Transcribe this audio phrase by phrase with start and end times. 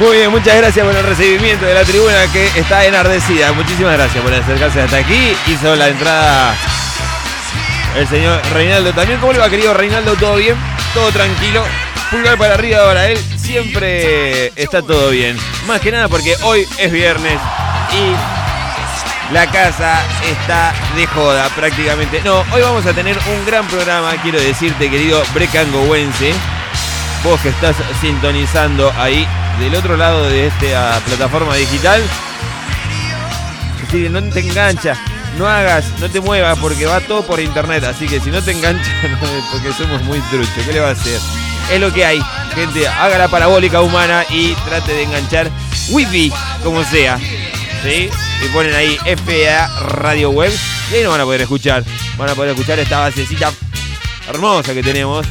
[0.00, 3.52] Muy bien, muchas gracias por el recibimiento de la tribuna que está enardecida.
[3.52, 5.36] Muchísimas gracias por acercarse hasta aquí.
[5.46, 6.54] Hizo la entrada
[7.98, 9.20] el señor Reinaldo también.
[9.20, 10.14] ¿Cómo le va, querido Reinaldo?
[10.14, 10.56] ¿Todo bien?
[10.94, 11.62] ¿Todo tranquilo?
[12.10, 13.08] Pulgar para arriba ahora.
[13.08, 15.36] Él siempre está todo bien.
[15.66, 17.38] Más que nada porque hoy es viernes
[17.92, 22.22] y la casa está de joda prácticamente.
[22.24, 26.32] No, hoy vamos a tener un gran programa, quiero decirte, querido Brecangowense.
[27.22, 29.28] Vos que estás sintonizando ahí
[29.60, 32.02] del otro lado de esta plataforma digital.
[34.10, 34.96] no te engancha,
[35.38, 37.84] no hagas, no te muevas porque va todo por internet.
[37.84, 38.90] Así que si no te engancha,
[39.52, 41.20] porque somos muy truchos, ¿qué le va a hacer?
[41.70, 42.22] Es lo que hay,
[42.54, 42.88] gente.
[42.88, 45.50] Haga la parabólica humana y trate de enganchar
[45.90, 46.32] wifi,
[46.64, 47.18] como sea.
[47.82, 48.10] ¿Sí?
[48.44, 50.52] Y ponen ahí FA Radio Web
[50.90, 51.84] y ahí no van a poder escuchar.
[52.16, 53.52] Van a poder escuchar esta basecita
[54.28, 55.26] hermosa que tenemos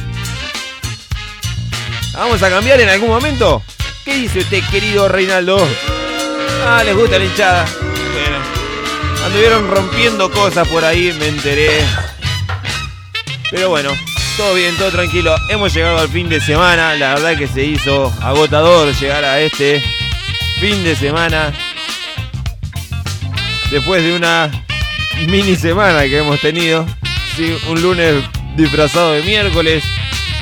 [2.12, 3.62] ¿Vamos a cambiar en algún momento?
[4.04, 5.58] ¿Qué dice usted, querido Reinaldo?
[6.66, 7.64] Ah, les gusta la hinchada.
[7.64, 8.38] Bueno,
[9.26, 11.84] anduvieron rompiendo cosas por ahí, me enteré.
[13.50, 13.90] Pero bueno,
[14.36, 15.36] todo bien, todo tranquilo.
[15.50, 16.94] Hemos llegado al fin de semana.
[16.94, 19.82] La verdad que se hizo agotador llegar a este
[20.60, 21.52] fin de semana.
[23.70, 24.50] Después de una
[25.26, 26.86] mini semana que hemos tenido.
[27.36, 28.24] Sí, un lunes
[28.56, 29.84] disfrazado de miércoles.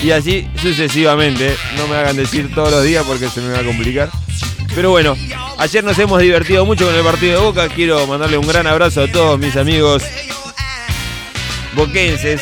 [0.03, 1.57] Y así sucesivamente.
[1.77, 4.11] No me hagan decir todos los días porque se me va a complicar.
[4.75, 5.17] Pero bueno,
[5.59, 7.69] ayer nos hemos divertido mucho con el partido de Boca.
[7.69, 10.05] Quiero mandarle un gran abrazo a todos mis amigos
[11.75, 12.41] boquenses.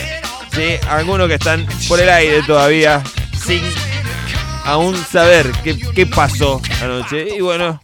[0.53, 0.75] ¿sí?
[0.89, 3.03] Algunos que están por el aire todavía
[3.47, 3.63] sin
[4.65, 7.37] aún saber qué, qué pasó anoche.
[7.37, 7.81] Y bueno,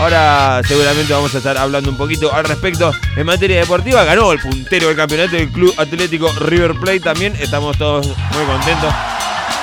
[0.00, 2.90] Ahora seguramente vamos a estar hablando un poquito al respecto.
[3.16, 7.36] En materia deportiva ganó el puntero del campeonato del Club Atlético River Plate también.
[7.38, 8.94] Estamos todos muy contentos.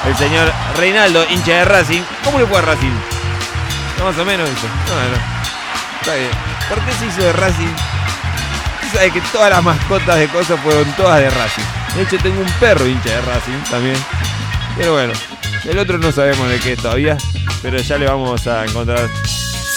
[0.06, 2.01] El señor Reinaldo, hincha de Racing.
[2.24, 2.94] ¿Cómo le fue a Racing?
[4.04, 4.68] más o menos eso.
[4.68, 5.38] No, no.
[6.69, 7.74] ¿Por qué se hizo de Racing?
[8.94, 11.63] Sabe que todas las mascotas de cosas fueron todas de Racing.
[11.95, 13.98] De hecho tengo un perro hincha de Racing también.
[14.78, 15.13] Pero bueno,
[15.66, 17.18] el otro no sabemos de qué es todavía.
[17.63, 19.10] Pero ya le vamos a encontrar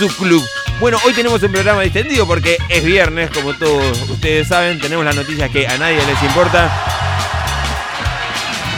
[0.09, 0.47] club.
[0.79, 5.15] Bueno, hoy tenemos un programa distendido porque es viernes, como todos ustedes saben, tenemos las
[5.15, 6.71] noticias que a nadie les importa.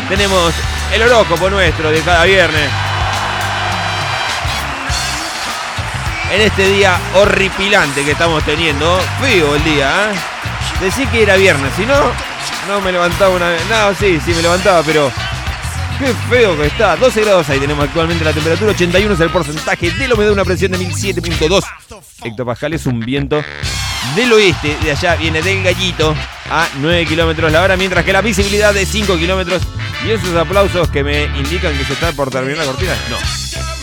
[0.08, 0.52] Tenemos
[0.92, 2.68] el horóscopo nuestro de cada viernes.
[6.32, 10.14] En este día horripilante que estamos teniendo, feo el día, ¿eh?
[10.80, 11.94] Decí que era viernes, si no,
[12.66, 13.62] no me levantaba una vez.
[13.68, 15.12] No, sí, sí me levantaba, pero
[16.02, 16.96] Qué feo que está.
[16.96, 18.72] 12 grados ahí tenemos actualmente la temperatura.
[18.72, 20.32] 81 es el porcentaje de la humedad.
[20.32, 21.62] Una presión de 1007.2
[22.24, 22.86] hectopascales.
[22.86, 23.40] Un viento
[24.16, 24.76] del oeste.
[24.82, 26.12] De allá viene del gallito
[26.50, 27.76] a 9 kilómetros la hora.
[27.76, 29.62] Mientras que la visibilidad de 5 kilómetros.
[30.04, 32.96] Y esos aplausos que me indican que se está por terminar la cortina.
[33.08, 33.16] No.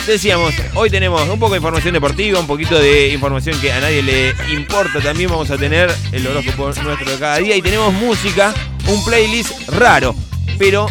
[0.06, 4.04] Decíamos, hoy tenemos un poco de información deportiva, un poquito de información que a nadie
[4.04, 5.00] le importa.
[5.00, 8.54] También vamos a tener el horóscopo nuestro de cada día y tenemos música,
[8.88, 10.14] un playlist raro,
[10.58, 10.88] pero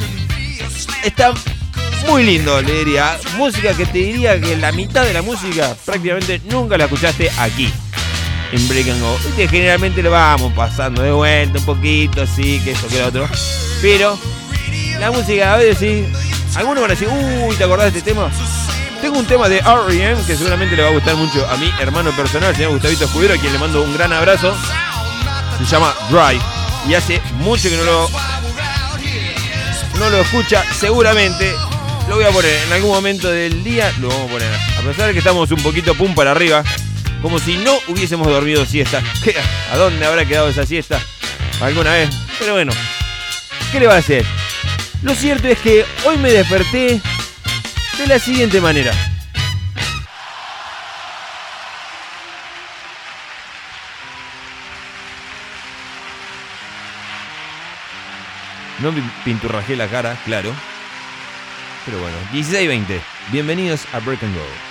[1.04, 1.32] está
[2.06, 3.18] muy lindo, le diría.
[3.36, 7.72] Música que te diría que la mitad de la música prácticamente nunca la escuchaste aquí.
[8.52, 9.16] En Break and Go.
[9.36, 13.28] Que generalmente lo vamos pasando de vuelta un poquito, así, que eso, que lo otro.
[13.82, 14.18] Pero
[14.98, 16.06] la música a veces sí.
[16.56, 18.30] Algunos van a decir, uy, ¿te acordás de este tema?
[19.00, 20.20] Tengo un tema de R.E.M.
[20.26, 23.34] que seguramente le va a gustar mucho a mi hermano personal, el señor Gustavito Escudero,
[23.34, 24.56] a quien le mando un gran abrazo.
[25.58, 26.42] Se llama Drive.
[26.88, 28.10] Y hace mucho que no lo
[29.98, 31.52] no lo escucha, seguramente
[32.08, 34.54] lo voy a poner en algún momento del día, lo vamos a poner.
[34.78, 36.62] A pesar de que estamos un poquito pum para arriba,
[37.20, 39.02] como si no hubiésemos dormido siesta.
[39.72, 41.00] ¿A dónde habrá quedado esa siesta?
[41.60, 42.10] ¿Alguna vez?
[42.38, 42.72] Pero bueno,
[43.72, 44.24] ¿qué le va a hacer?
[45.02, 47.00] Lo cierto es que hoy me desperté
[47.98, 48.92] de la siguiente manera.
[58.80, 59.02] No me
[59.76, 60.54] la cara, claro.
[61.84, 63.00] Pero bueno, 16 y 20.
[63.32, 64.67] Bienvenidos a Break and Go.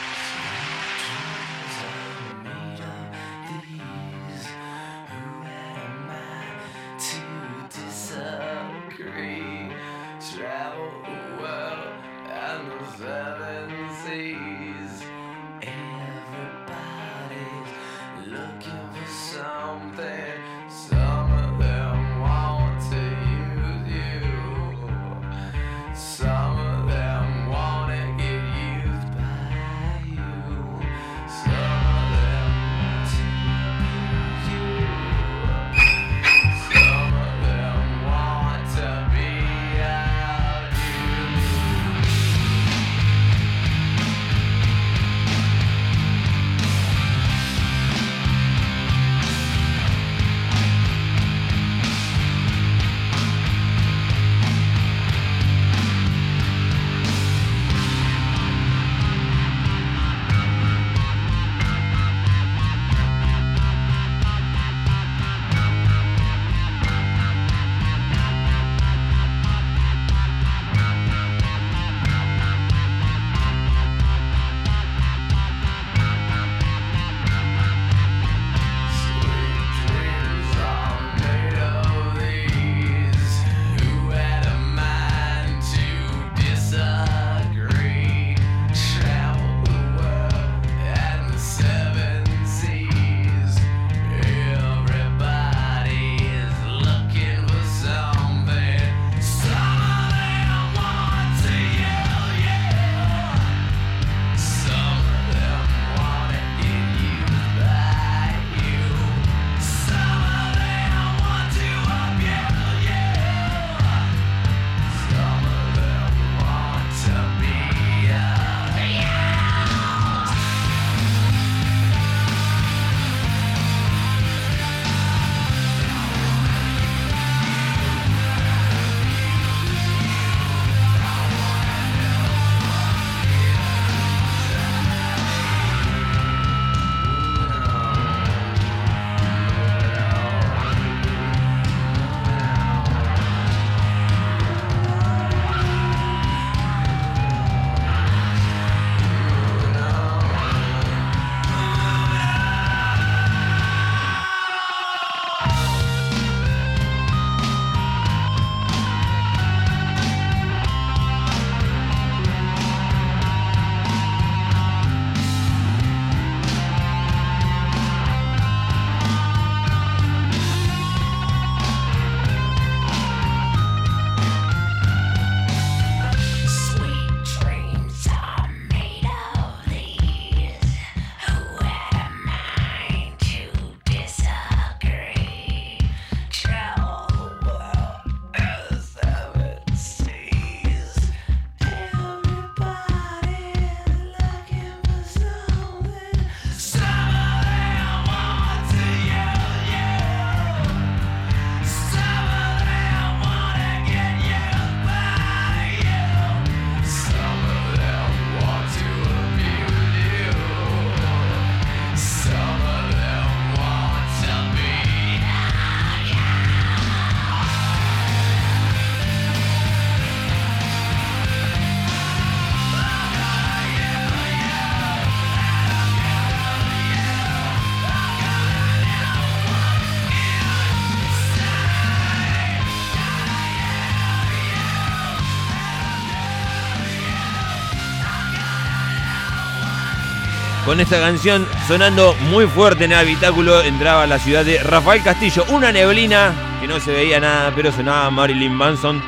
[240.67, 245.45] Con esta canción sonando muy fuerte en el habitáculo, entraba la ciudad de Rafael Castillo.
[245.47, 249.01] Una neblina que no se veía nada, pero sonaba Marilyn Manson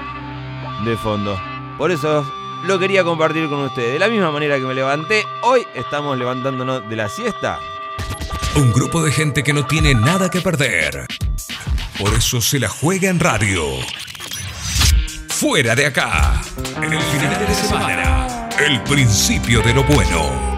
[0.86, 1.38] de fondo.
[1.78, 2.25] Por eso
[2.63, 3.92] lo quería compartir con ustedes.
[3.92, 7.60] De la misma manera que me levanté, hoy estamos levantándonos de la siesta.
[8.56, 11.08] Un grupo de gente que no tiene nada que perder.
[12.00, 13.66] Por eso se la juega en radio.
[15.28, 16.42] Fuera de acá.
[16.78, 18.50] En el final de semana.
[18.66, 20.49] El principio de lo bueno.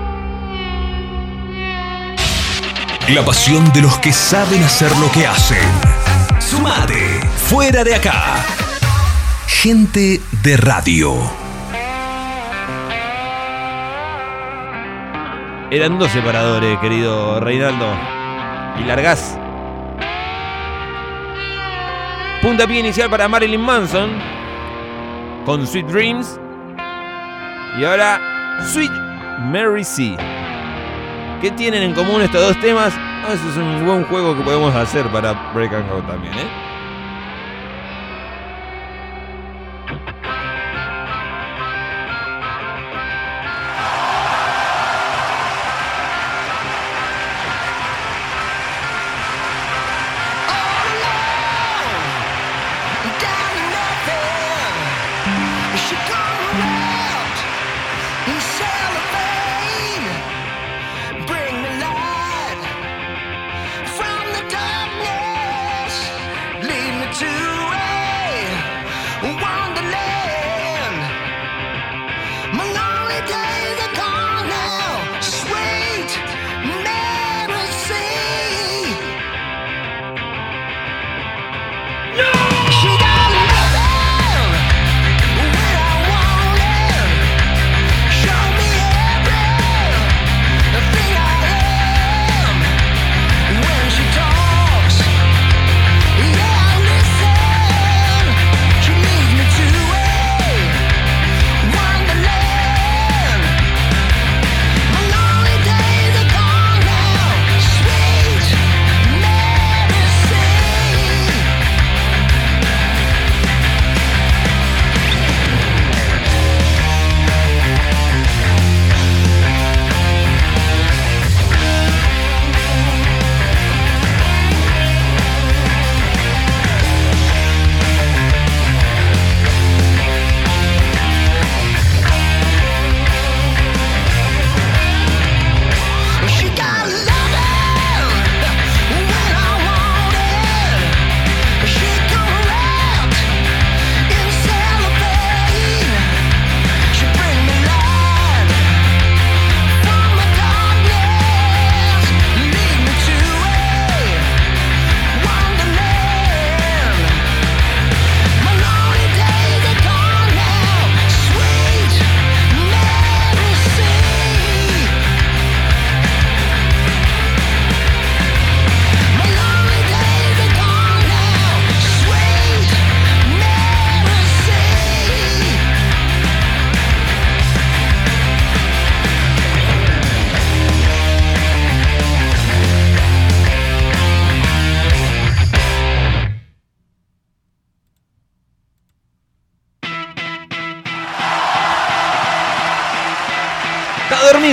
[3.10, 5.58] La pasión de los que saben hacer lo que hacen.
[6.40, 7.20] Sumate.
[7.36, 8.36] Fuera de acá.
[9.48, 11.16] Gente de radio.
[15.72, 17.88] Eran dos separadores, querido Reinaldo.
[18.80, 19.38] Y largás.
[22.42, 24.12] Punta pie inicial para Marilyn Manson.
[25.46, 26.40] Con Sweet Dreams.
[27.78, 28.22] Y ahora
[28.72, 28.92] Sweet
[29.52, 30.16] Mary C.
[31.42, 32.94] ¿Qué tienen en común estos dos temas?
[32.96, 36.71] Ah, es un buen juego que podemos hacer para Break and Go también, ¿eh?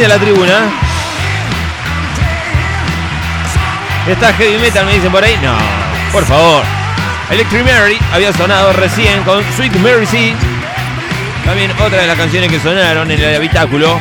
[0.08, 0.70] La tribuna.
[4.08, 5.38] Está heavy metal, me dicen por ahí.
[5.42, 5.54] No,
[6.12, 6.62] por favor.
[7.30, 10.34] Electric Mary había sonado recién con Sweet Mary C.
[11.44, 14.00] También otra de las canciones que sonaron en el habitáculo.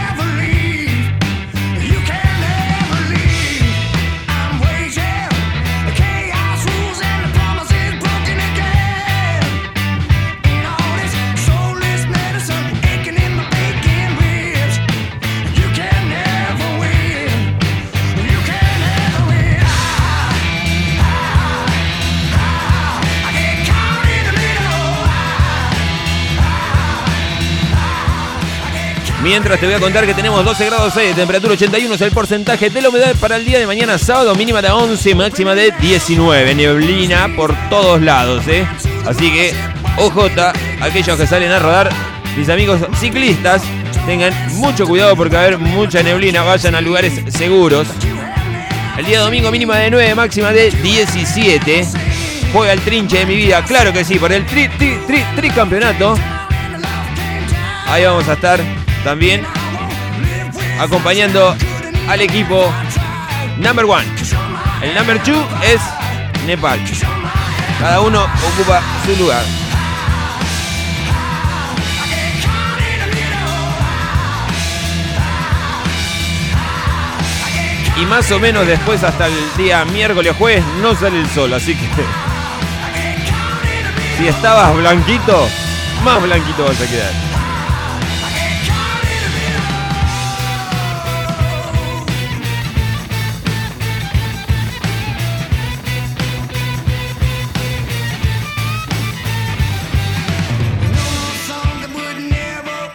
[29.28, 32.70] Mientras te voy a contar que tenemos 12 grados 6, temperatura 81 es el porcentaje
[32.70, 36.56] de la humedad para el día de mañana sábado, mínima de 11, máxima de 19.
[36.56, 38.66] Neblina por todos lados, ¿eh?
[39.06, 39.54] Así que,
[39.98, 40.16] OJ,
[40.80, 41.90] aquellos que salen a rodar,
[42.38, 43.64] mis amigos ciclistas,
[44.06, 47.86] tengan mucho cuidado porque va a haber mucha neblina, vayan a lugares seguros.
[48.98, 51.86] El día domingo mínima de 9, máxima de 17.
[52.54, 55.50] Juega el trinche de mi vida, claro que sí, por el tri, tri, tri, tri
[55.50, 56.18] campeonato.
[57.88, 59.44] Ahí vamos a estar también
[60.80, 61.56] acompañando
[62.08, 62.72] al equipo
[63.58, 64.06] number one.
[64.82, 65.82] El number two es
[66.46, 66.80] Nepal.
[67.80, 69.44] Cada uno ocupa su lugar.
[78.00, 81.52] Y más o menos después hasta el día miércoles o jueves no sale el sol,
[81.54, 81.88] así que
[84.18, 85.48] si estabas blanquito,
[86.04, 87.27] más blanquito vas a quedar.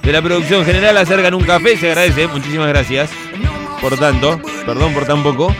[0.03, 3.11] De la producción general acercan un café, se agradece, muchísimas gracias.
[3.81, 5.55] Por tanto, perdón por tan poco.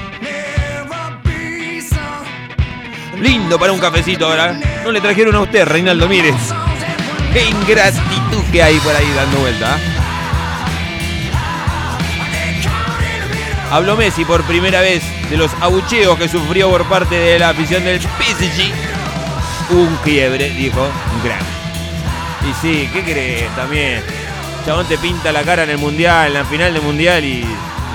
[3.21, 4.59] Lindo para un cafecito ahora.
[4.85, 6.35] No le trajeron a usted, Reinaldo, mire.
[7.33, 9.79] Qué ingratitud que hay por ahí dando vuelta.
[13.71, 17.85] Habló Messi por primera vez de los abucheos que sufrió por parte de la afición
[17.85, 18.73] del PSG.
[19.71, 20.87] Un quiebre, dijo,
[21.23, 21.41] gran.
[22.51, 23.57] Y sí, ¿qué crees?
[23.57, 24.03] También.
[24.65, 27.45] Chabón te pinta la cara en el mundial, en la final del mundial y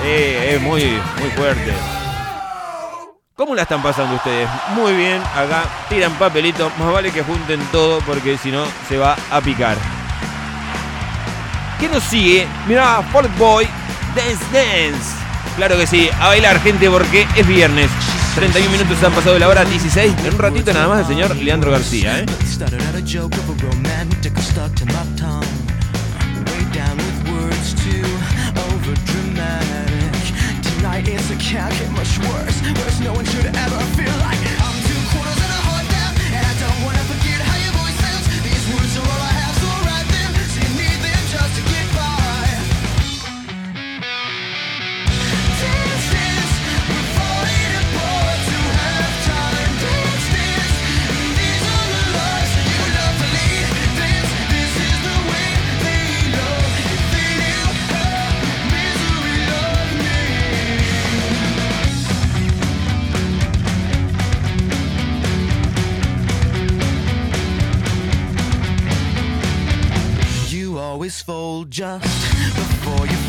[0.04, 0.82] eh, es muy,
[1.18, 1.72] muy fuerte.
[3.34, 4.48] ¿Cómo la están pasando ustedes?
[4.74, 6.70] Muy bien, acá tiran papelito.
[6.78, 9.76] Más vale que junten todo porque si no se va a picar.
[11.80, 12.46] ¿Qué nos sigue?
[12.66, 13.66] Mirá, Fort Boy,
[14.14, 15.14] Dance Dance.
[15.56, 17.88] Claro que sí, a bailar gente porque es viernes.
[18.34, 20.14] 31 minutos han pasado de la hora 16.
[20.24, 22.20] En un ratito nada más el señor Leandro García.
[22.20, 22.26] ¿eh?
[31.10, 32.62] It's a can't get much worse.
[32.62, 34.57] Worse, no one should ever feel like
[70.98, 72.02] always fold just
[72.56, 73.27] before you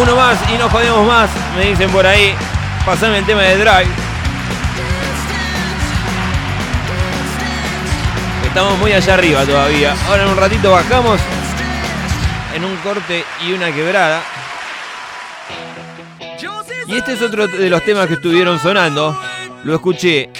[0.00, 2.34] Uno más y no jodemos más, me dicen por ahí.
[2.86, 3.90] Pasame el tema de Drive.
[8.46, 9.94] Estamos muy allá arriba todavía.
[10.08, 11.20] Ahora en un ratito bajamos
[12.56, 14.22] en un corte y una quebrada.
[16.86, 19.20] Y este es otro de los temas que estuvieron sonando.
[19.64, 20.30] Lo escuché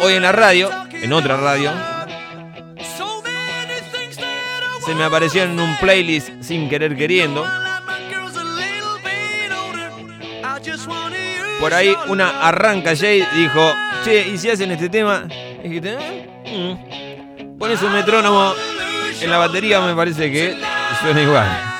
[0.00, 1.72] hoy en la radio, en otra radio.
[4.84, 7.46] Se me apareció en un playlist sin querer queriendo.
[11.60, 15.26] Por ahí una arranca Jay dijo, che, ¿y si hacen este tema?
[15.62, 16.76] Dijiste, "Eh,
[17.38, 17.58] mm".
[17.58, 18.52] Pones un metrónomo
[19.20, 20.56] en la batería, me parece que
[21.00, 21.75] suena igual.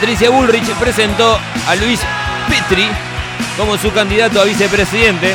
[0.00, 1.98] Patricia Bullrich presentó a Luis
[2.48, 2.86] Petri
[3.56, 5.34] como su candidato a vicepresidente.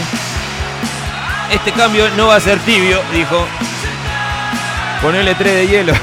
[1.52, 3.45] Este cambio no va a ser tibio, dijo.
[5.02, 5.91] Ponele tres de hielo.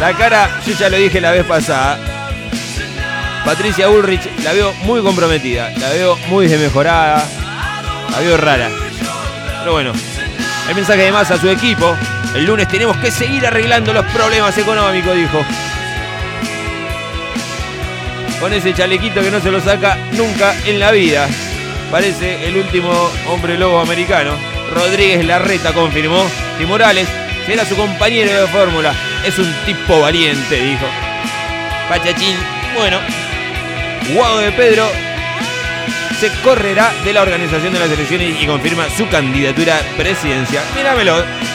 [0.00, 1.98] la cara, yo ya lo dije la vez pasada.
[3.44, 7.26] Patricia Bullrich la veo muy comprometida, la veo muy desmejorada,
[8.12, 8.70] la veo rara.
[9.58, 9.92] Pero bueno,
[10.68, 11.96] el mensaje de más a su equipo.
[12.36, 15.44] El lunes tenemos que seguir arreglando los problemas económicos, dijo
[18.44, 21.26] con ese chalequito que no se lo saca nunca en la vida.
[21.90, 22.92] Parece el último
[23.26, 24.32] hombre lobo americano.
[24.74, 26.26] Rodríguez Larreta confirmó
[26.58, 27.08] que Morales
[27.46, 28.92] será su compañero de fórmula.
[29.24, 30.84] Es un tipo valiente, dijo.
[31.88, 32.36] Pachachín,
[32.76, 32.98] bueno.
[34.12, 34.90] Guado de Pedro
[36.20, 40.64] se correrá de la organización de las elecciones y confirma su candidatura presidencial.
[40.76, 41.53] Míramelo.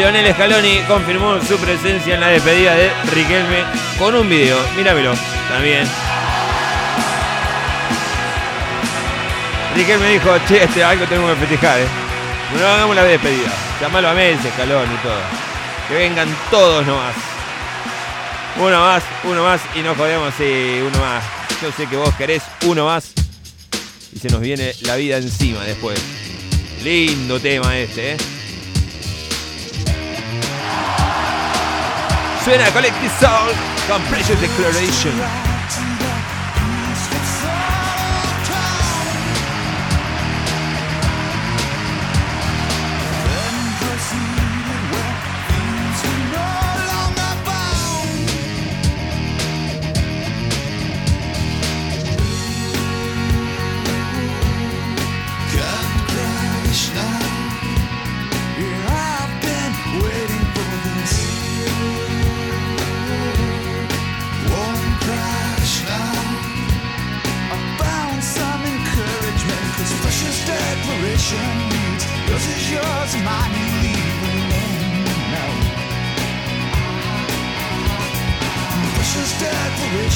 [0.00, 3.64] Lionel Scaloni confirmó su presencia en la despedida de Riquelme
[3.98, 4.56] con un video.
[4.74, 5.12] Míramelo
[5.46, 5.86] también.
[9.76, 11.86] Riquelme dijo, che, este algo tenemos que festejar, eh.
[12.58, 13.50] No hagamos la despedida.
[13.78, 15.20] Llamalo a Messi, Scaloni y todo.
[15.86, 17.14] Que vengan todos nomás.
[18.58, 21.22] Uno más, uno más y nos jodemos, sí, uno más.
[21.60, 23.12] Yo sé que vos querés uno más.
[24.14, 26.00] Y se nos viene la vida encima después.
[26.82, 28.39] Lindo tema este, eh.
[32.42, 33.52] Suena Collective Soul
[33.86, 35.49] con Pressure Declaration.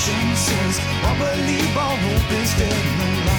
[0.04, 2.84] Says, I believe all hope is dead.
[2.98, 3.33] No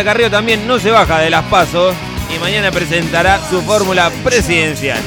[0.00, 1.94] Lilita Carrillo también no se baja de las pasos
[2.34, 4.98] y mañana presentará su fórmula presidencial.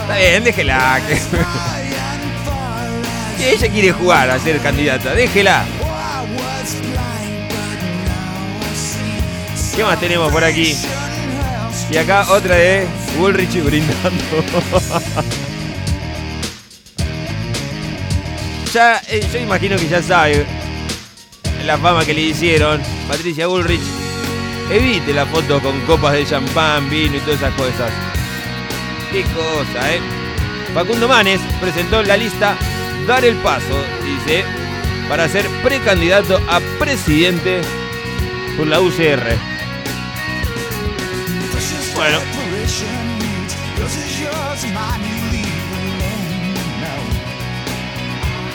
[0.00, 1.00] Está bien, déjela.
[1.06, 1.20] Que...
[3.52, 5.64] ella quiere jugar a ser candidata, déjela.
[9.76, 10.76] ¿Qué más tenemos por aquí?
[11.88, 12.84] Y acá otra de
[13.16, 14.10] Bullrich brindando.
[18.74, 20.44] ya, eh, yo imagino que ya sabe
[21.64, 22.91] la fama que le hicieron.
[23.08, 23.82] Patricia Bullrich,
[24.70, 27.92] evite la foto con copas de champán, vino y todas esas cosas.
[29.10, 30.00] Qué cosa, ¿eh?
[30.74, 32.56] Facundo Manes presentó la lista
[33.06, 34.44] Dar el Paso, dice,
[35.08, 37.60] para ser precandidato a presidente
[38.56, 39.36] por la UCR.
[41.94, 42.18] Bueno.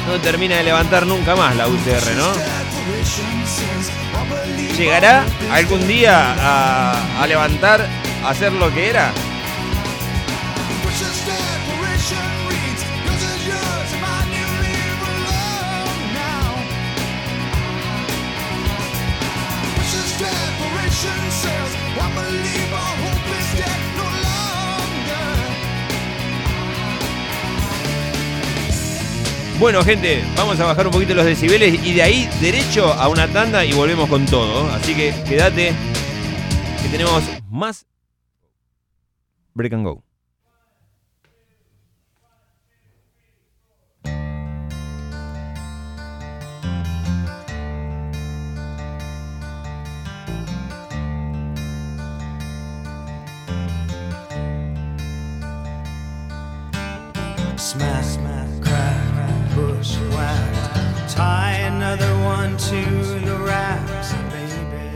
[0.08, 2.32] No termina de levantar nunca más la UCR, ¿no?
[4.78, 6.36] ¿Llegará algún día
[7.20, 7.88] a, levantar,
[8.24, 9.12] a hacer lo que era?
[29.60, 33.28] Bueno, gente, vamos a bajar un poquito los decibeles y de ahí derecho a una
[33.28, 34.70] tanda y volvemos con todo.
[34.72, 35.74] Así que quédate,
[36.84, 37.88] que tenemos más
[39.56, 40.04] Break and Go.
[57.58, 58.27] Smash.
[62.56, 64.88] to the rising, baby.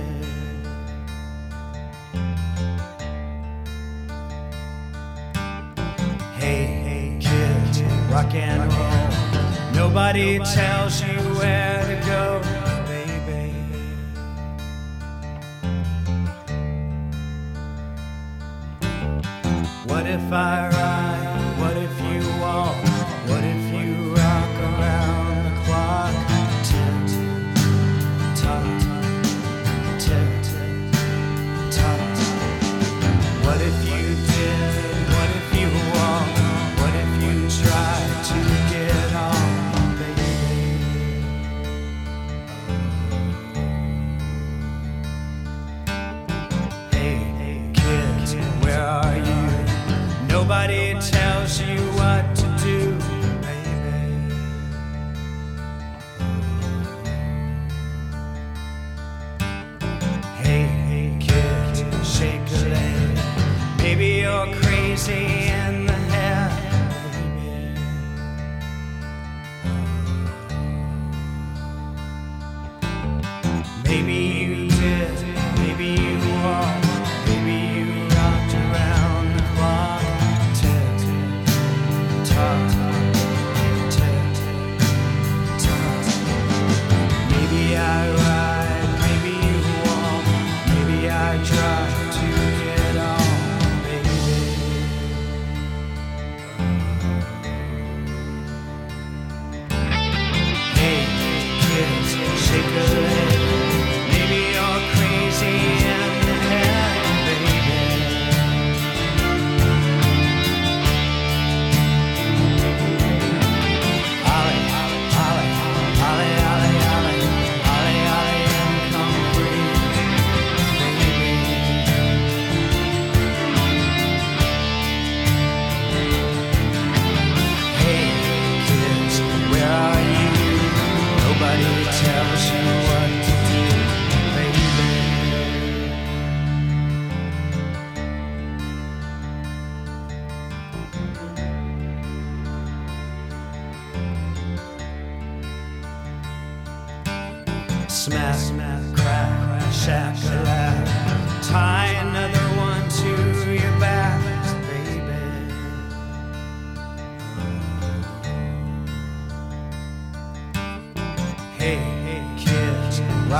[6.37, 9.73] Hey, hey, kids, rock and roll.
[9.73, 12.41] Nobody tells you where to go,
[12.87, 13.53] baby.
[19.87, 21.10] What if I ride?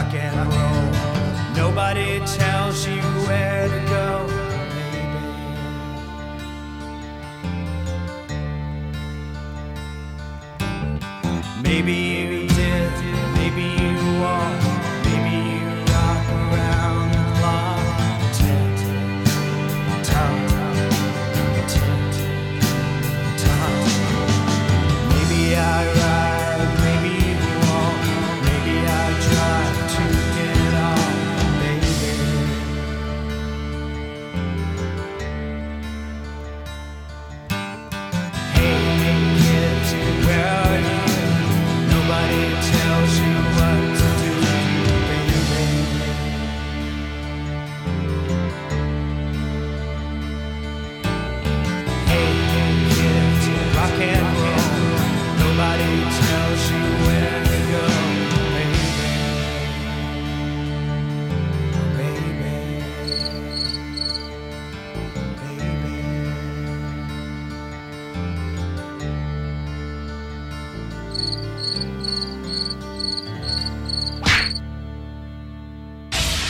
[0.02, 1.56] rock and roll.
[1.56, 4.41] Nobody tells you where to go.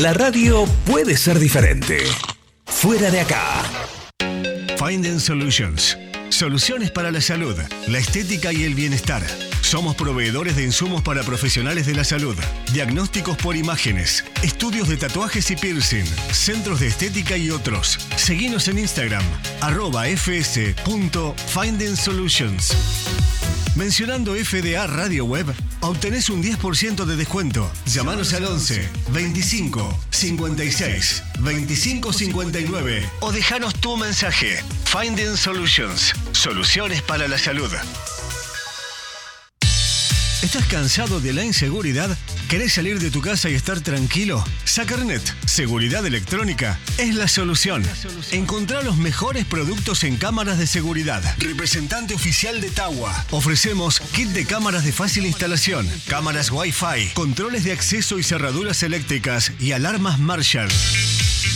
[0.01, 1.99] La radio puede ser diferente.
[2.65, 3.61] Fuera de acá.
[4.83, 5.95] Finding Solutions.
[6.29, 7.55] Soluciones para la salud,
[7.87, 9.21] la estética y el bienestar.
[9.61, 12.35] Somos proveedores de insumos para profesionales de la salud,
[12.73, 17.99] diagnósticos por imágenes, estudios de tatuajes y piercing, centros de estética y otros.
[18.15, 19.23] Seguimos en Instagram,
[19.59, 20.05] arroba
[23.75, 25.45] Mencionando FDA Radio Web,
[25.81, 27.71] obtenés un 10% de descuento.
[27.85, 34.63] Llámanos al 11 25 56 25 59 o dejanos tu mensaje.
[34.85, 36.13] Finding Solutions.
[36.31, 37.71] Soluciones para la salud.
[40.53, 42.17] ¿Estás cansado de la inseguridad?
[42.49, 44.43] ¿Querés salir de tu casa y estar tranquilo?
[44.65, 47.85] Sacarnet, seguridad electrónica, es la solución.
[48.33, 51.23] Encontrá los mejores productos en cámaras de seguridad.
[51.37, 53.25] Representante oficial de Tawa.
[53.31, 59.53] Ofrecemos kit de cámaras de fácil instalación, cámaras Wi-Fi, controles de acceso y cerraduras eléctricas
[59.57, 60.67] y alarmas Marshall.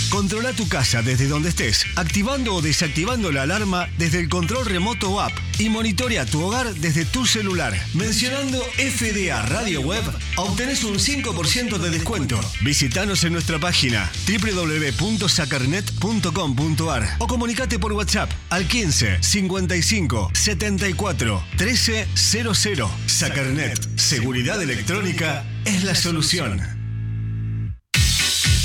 [0.10, 5.12] Controla tu casa desde donde estés, activando o desactivando la alarma desde el control remoto
[5.12, 7.74] o app y monitorea tu hogar desde tu celular.
[7.94, 10.04] Mencionando FDA Radio Web,
[10.38, 12.40] obtenés un 5% de descuento.
[12.62, 22.92] Visítanos en nuestra página www.sacarnet.com.ar o comunicate por WhatsApp al 15 55 74 13 00.
[23.08, 26.62] Sacarnet, seguridad electrónica es la solución.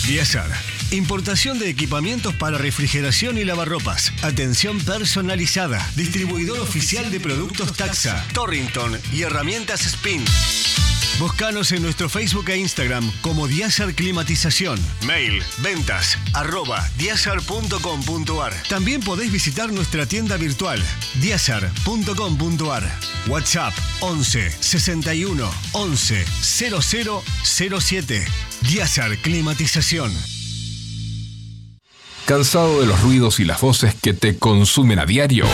[0.07, 0.70] Diazar.
[0.93, 4.13] Importación de equipamientos para refrigeración y lavarropas.
[4.23, 5.87] Atención personalizada.
[5.95, 10.25] Distribuidor oficial de productos Taxa, Torrington y herramientas Spin.
[11.21, 14.81] Búscanos en nuestro Facebook e Instagram como Diazar Climatización.
[15.07, 18.55] Mail, ventas, arroba diazar.com.ar.
[18.69, 20.83] También podéis visitar nuestra tienda virtual,
[21.21, 22.91] diazar.com.ar.
[23.29, 28.25] WhatsApp 11 61 11 0007.
[28.63, 30.40] Diazar Climatización.
[32.31, 35.47] ¿Cansado de los ruidos y las voces que te consumen a diario?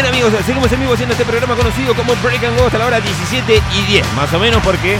[0.00, 2.86] Bien amigos, seguimos en vivo haciendo este programa conocido como Break and Go hasta la
[2.86, 4.96] hora 17 y 10, más o menos porque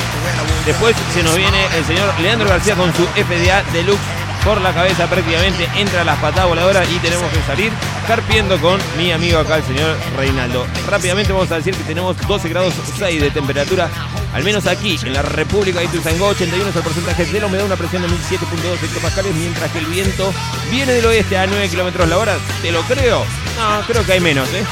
[0.67, 5.07] después se nos viene el señor Leandro García con su FDA Deluxe por la cabeza
[5.07, 7.73] prácticamente, entra a las patadas voladoras y tenemos que salir
[8.07, 10.67] carpiendo con mi amigo acá, el señor Reinaldo.
[10.89, 13.89] Rápidamente vamos a decir que tenemos 12 grados 6 de temperatura,
[14.33, 17.67] al menos aquí en la República de Ituzaingó, 81 es el porcentaje de la humedad,
[17.67, 20.33] una presión de 1007.2 hectopascales, mientras que el viento
[20.71, 22.37] viene del oeste a 9 kilómetros la hora.
[22.63, 23.25] ¿Te lo creo?
[23.59, 24.65] No, creo que hay menos, ¿eh?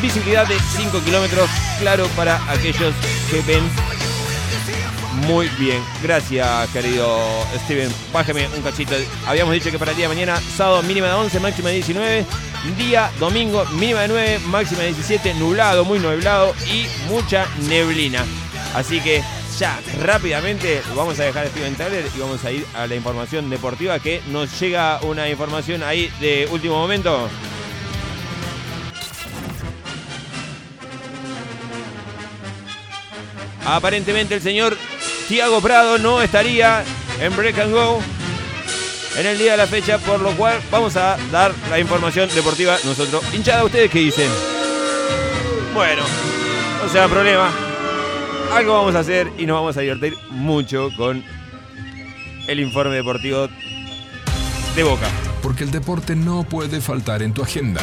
[0.00, 1.48] Visibilidad de 5 kilómetros,
[1.78, 2.94] claro para aquellos
[3.30, 3.62] que ven
[5.26, 5.82] muy bien.
[6.02, 7.18] Gracias, querido
[7.64, 7.90] Steven.
[8.12, 8.94] Bájeme un cachito.
[9.26, 12.26] Habíamos dicho que para el día de mañana, sábado mínima de 11, máxima de 19.
[12.76, 18.24] Día domingo mínima de 9, máxima de 17, nublado, muy nublado y mucha neblina.
[18.74, 19.22] Así que
[19.58, 23.48] ya rápidamente vamos a dejar a Steven Tyler y vamos a ir a la información
[23.48, 27.28] deportiva que nos llega una información ahí de último momento.
[33.64, 34.76] Aparentemente el señor
[35.28, 36.84] Tiago Prado no estaría
[37.20, 38.00] en Break and Go
[39.18, 42.76] en el día de la fecha, por lo cual vamos a dar la información deportiva
[42.84, 43.24] nosotros.
[43.34, 44.30] Hinchada, ¿ustedes qué dicen?
[45.74, 46.02] Bueno,
[46.82, 47.50] no sea problema.
[48.52, 51.24] Algo vamos a hacer y nos vamos a divertir mucho con
[52.46, 53.48] el informe deportivo
[54.76, 55.08] de Boca.
[55.42, 57.80] Porque el deporte no puede faltar en tu agenda.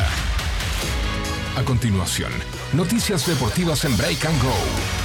[1.58, 2.32] A continuación,
[2.72, 5.03] noticias deportivas en Break and Go.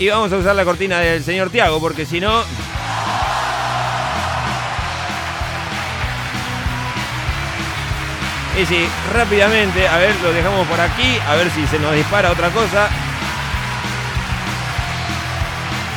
[0.00, 2.42] Y vamos a usar la cortina del señor Tiago, porque si no.
[8.58, 12.30] Y sí, rápidamente, a ver, lo dejamos por aquí, a ver si se nos dispara
[12.30, 12.88] otra cosa.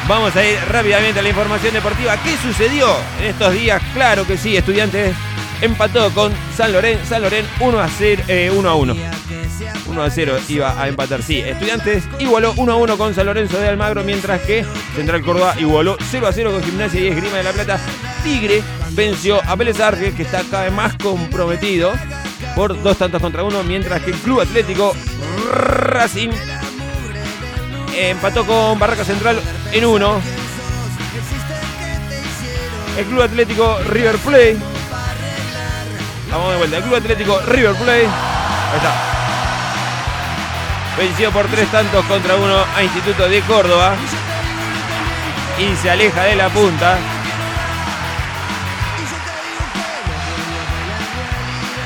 [0.10, 2.18] Vamos a ir rápidamente a la información deportiva.
[2.24, 3.82] ¿Qué sucedió en estos días?
[3.94, 5.16] Claro que sí, Estudiantes
[5.62, 8.96] empató con San Lorenzo, San Lorenzo 1 a 0, eh, 1 a 1.
[9.86, 11.40] 1 a 0 iba a empatar, sí.
[11.40, 15.98] Estudiantes igualó 1 a 1 con San Lorenzo de Almagro, mientras que Central Córdoba igualó
[16.12, 17.80] 0 a 0 con Gimnasia y Esgrima de la Plata.
[18.24, 21.94] Tigre venció a Vélez Arfiel, que está cada vez más comprometido
[22.56, 24.96] por dos tantos contra uno, mientras que el Club Atlético
[25.52, 26.30] Racing
[27.96, 29.40] empató con Barraca Central
[29.72, 30.22] en 1.
[32.98, 34.58] El Club Atlético River Plate.
[36.32, 36.78] Vamos de vuelta.
[36.78, 38.06] El Club Atlético River Plate.
[38.06, 39.13] Ahí está.
[40.98, 43.96] Venció por tres tantos contra uno a Instituto de Córdoba.
[45.60, 46.98] Y se aleja de la punta.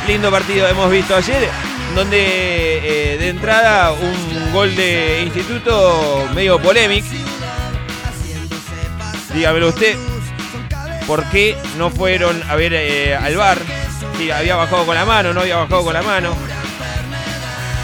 [0.08, 1.50] Lindo partido hemos visto ayer,
[1.94, 7.08] donde eh, de entrada un gol de Instituto medio polémico.
[9.34, 9.98] Dígamelo usted,
[11.06, 13.58] ¿por qué no fueron a ver eh, al bar?
[14.18, 16.34] Si había bajado con la mano, no había bajado con la mano.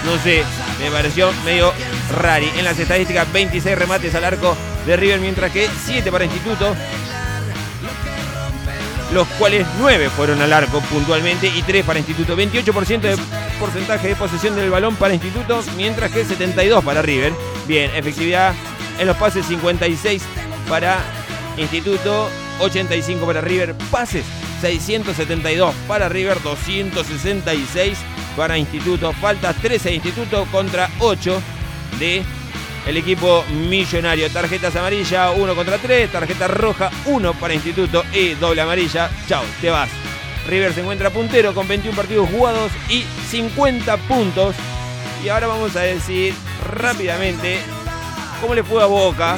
[0.05, 0.43] No sé,
[0.83, 1.73] me pareció medio
[2.11, 2.51] rari.
[2.57, 4.55] En las estadísticas, 26 remates al arco
[4.85, 6.75] de River, mientras que 7 para Instituto
[9.13, 12.35] los cuales 9 fueron al arco puntualmente y 3 para Instituto.
[12.35, 13.17] 28% de
[13.59, 17.31] porcentaje de posesión del balón para Instituto, mientras que 72 para River.
[17.67, 18.53] Bien, efectividad
[18.99, 20.23] en los pases 56
[20.67, 20.99] para
[21.57, 22.29] Instituto,
[22.59, 23.75] 85 para River.
[23.91, 24.25] Pases
[24.61, 27.97] 672 para River, 266
[28.35, 29.13] para Instituto.
[29.13, 31.41] Faltas 13 de Instituto contra 8
[31.99, 32.23] de
[32.85, 34.29] el equipo millonario.
[34.29, 36.11] Tarjetas amarilla, 1 contra 3.
[36.11, 39.09] Tarjeta roja, 1 para Instituto y doble amarilla.
[39.27, 39.89] Chao, te vas.
[40.47, 44.55] River se encuentra puntero con 21 partidos jugados y 50 puntos.
[45.23, 46.33] Y ahora vamos a decir
[46.69, 47.59] rápidamente
[48.41, 49.37] cómo le fue a Boca.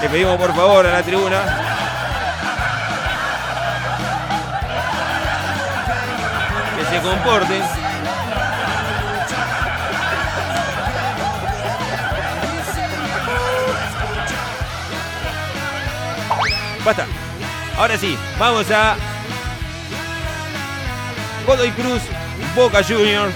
[0.00, 1.67] Le pedimos por favor a la tribuna.
[6.90, 7.62] Se comporten.
[16.84, 17.06] Basta.
[17.76, 18.96] Ahora sí, vamos a
[21.46, 22.00] Godoy Cruz,
[22.56, 23.30] Boca Junior.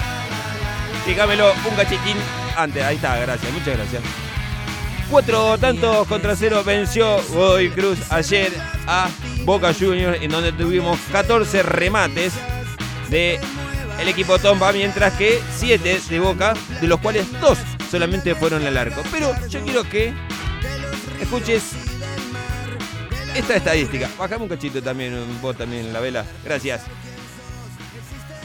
[1.07, 2.17] Dígamelo un cachitín
[2.57, 2.83] antes.
[2.83, 4.03] Ahí está, gracias, muchas gracias.
[5.11, 8.53] Cuatro tantos contra cero venció Godoy Cruz ayer
[8.87, 9.09] a
[9.45, 12.33] Boca Junior, en donde tuvimos 14 remates
[13.13, 13.39] de
[14.01, 17.59] el equipo Tomba, mientras que 7 de Boca, de los cuales 2
[17.91, 19.03] solamente fueron al arco.
[19.13, 20.15] Pero yo quiero que
[21.21, 21.63] escuches
[23.37, 24.09] esta estadística.
[24.19, 26.25] Bajame un cachito también, vos también, la vela.
[26.43, 26.81] Gracias.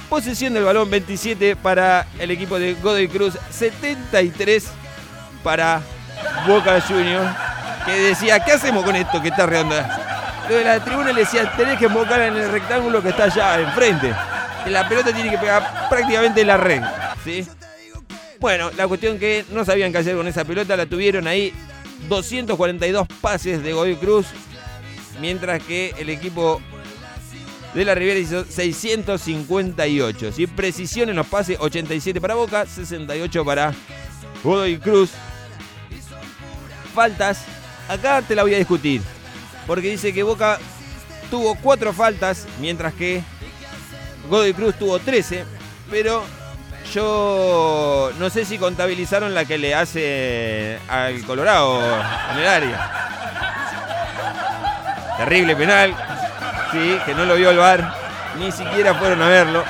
[0.10, 4.66] Posesión del balón 27 para el equipo de Godoy Cruz, 73
[5.44, 5.82] para
[6.46, 7.26] Boca Junior,
[7.86, 10.44] que decía, ¿qué hacemos con esto que está redonda?
[10.48, 14.14] De la tribuna le decía, tenés que enfocar en el rectángulo que está allá enfrente.
[14.70, 16.82] La pelota tiene que pegar prácticamente en la red.
[17.24, 17.46] ¿sí?
[18.40, 21.54] Bueno, la cuestión que no sabían qué hacer con esa pelota, la tuvieron ahí
[22.10, 24.28] 242 pases de Godoy Cruz,
[25.20, 26.62] mientras que el equipo
[27.74, 30.32] de la Ribera hizo 658.
[30.32, 30.48] ¿sí?
[30.48, 33.74] Precisión en los pases, 87 para Boca, 68 para
[34.44, 35.12] Godoy Cruz.
[36.94, 37.44] Faltas,
[37.88, 39.02] acá te la voy a discutir,
[39.66, 40.60] porque dice que Boca
[41.30, 43.24] tuvo 4 faltas, mientras que
[44.30, 45.46] Godoy Cruz tuvo 13,
[45.90, 46.24] pero
[46.94, 51.82] yo no sé si contabilizaron la que le hace al Colorado
[52.34, 52.92] en el área.
[55.18, 55.96] Terrible penal.
[56.72, 57.94] Sí, que no lo vio el VAR.
[58.40, 59.64] Ni siquiera fueron a verlo.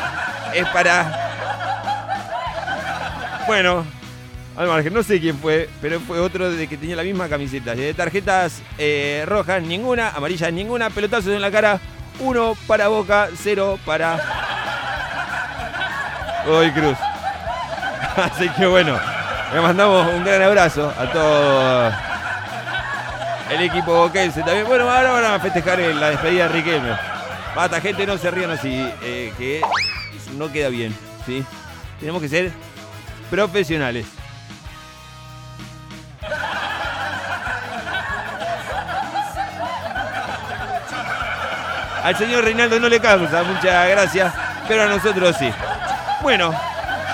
[0.53, 1.23] Es para.
[3.47, 3.85] Bueno,
[4.57, 7.75] al margen, no sé quién fue, pero fue otro de que tenía la misma camiseta.
[7.75, 11.79] De tarjetas eh, rojas, ninguna, amarillas, ninguna, pelotazos en la cara.
[12.19, 14.19] Uno para Boca, cero para
[16.45, 16.97] Godoy Cruz.
[18.15, 18.97] Así que bueno,
[19.53, 21.91] le mandamos un gran abrazo a todo
[23.51, 24.67] el equipo boquense también.
[24.67, 26.97] Bueno, ahora van a festejar la despedida de Riquelme.
[27.55, 29.61] Basta, gente, no se rían así, eh, que
[30.37, 30.95] no queda bien,
[31.25, 31.43] ¿sí?
[31.99, 32.51] Tenemos que ser
[33.31, 34.05] profesionales.
[42.07, 44.33] Al señor Reinaldo no le causa mucha gracia,
[44.65, 45.49] pero a nosotros sí.
[46.21, 46.53] Bueno,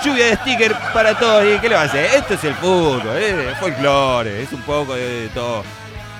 [0.04, 1.44] lluvia de sticker para todos.
[1.44, 2.04] ¿Y qué le va a hacer?
[2.14, 5.64] Esto es el fútbol, es folclore, es un poco de, todo.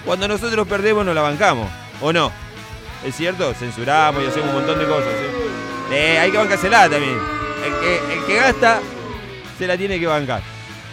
[0.05, 1.71] Cuando nosotros perdemos nos la bancamos,
[2.01, 2.33] ¿o no?
[3.07, 3.55] ¿Es cierto?
[3.55, 5.13] Censuramos y hacemos un montón de cosas.
[5.21, 5.95] ¿sí?
[5.95, 7.17] Eh, hay que bancársela también.
[7.65, 8.81] El que, el que gasta
[9.57, 10.43] se la tiene que bancar.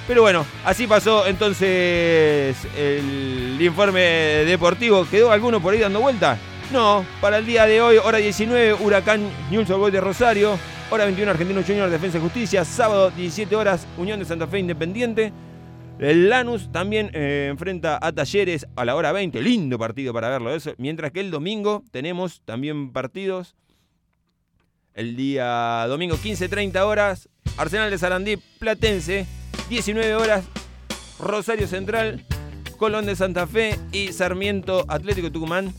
[0.07, 4.01] Pero bueno, así pasó entonces el informe
[4.45, 5.07] deportivo.
[5.09, 6.37] ¿Quedó alguno por ahí dando vuelta?
[6.71, 10.57] No, para el día de hoy, hora 19, Huracán Newell's Old Boys de Rosario.
[10.89, 12.63] Hora 21, Argentino Junior Defensa y Justicia.
[12.63, 15.33] Sábado, 17 horas, Unión de Santa Fe Independiente.
[15.99, 19.41] El Lanús también eh, enfrenta a Talleres a la hora 20.
[19.41, 20.71] Lindo partido para verlo eso.
[20.77, 23.57] Mientras que el domingo tenemos también partidos.
[24.93, 27.27] El día domingo 15.30 horas.
[27.57, 29.27] Arsenal de Sarandí Platense.
[29.67, 30.45] 19 horas.
[31.19, 32.25] Rosario Central.
[32.77, 35.73] Colón de Santa Fe y Sarmiento Atlético Tucumán.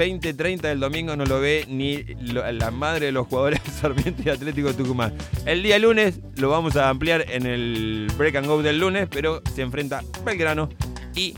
[0.00, 4.30] 20-30 del domingo no lo ve ni la madre de los jugadores de Sarmiento y
[4.30, 5.12] Atlético Tucumán.
[5.44, 9.42] El día lunes lo vamos a ampliar en el break and go del lunes, pero
[9.54, 10.70] se enfrenta Belgrano
[11.14, 11.34] y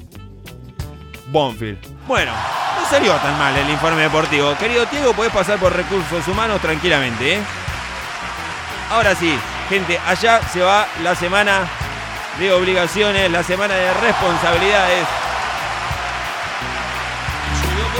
[1.33, 1.79] Bonfield.
[2.07, 4.57] Bueno, no salió tan mal el informe deportivo.
[4.57, 7.39] Querido Diego, podés pasar por recursos humanos tranquilamente, ¿eh?
[8.91, 9.37] Ahora sí,
[9.69, 11.67] gente, allá se va la semana
[12.39, 15.22] de obligaciones, la semana de responsabilidades.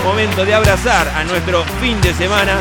[0.01, 2.57] Momento de abrazar a nuestro fin de semana